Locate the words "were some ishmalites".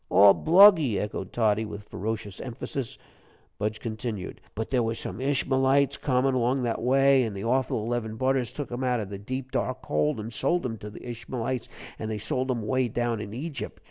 4.81-5.97